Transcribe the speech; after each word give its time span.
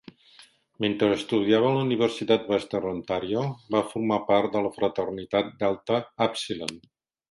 Mentre 0.85 1.09
estudiava 1.15 1.69
a 1.73 1.75
la 1.75 1.83
Universitat 1.89 2.49
Western 2.55 2.89
Ontario, 2.95 3.45
va 3.77 3.85
formar 3.95 4.21
part 4.33 4.53
de 4.59 4.67
la 4.69 4.75
fraternitat 4.83 5.57
Delta 5.65 6.05
Upsilon. 6.31 6.79